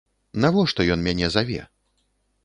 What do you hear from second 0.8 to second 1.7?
ён мяне заве?